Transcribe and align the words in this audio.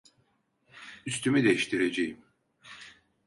Üstümü 1.05 1.43
değiştireceğim. 1.43 2.17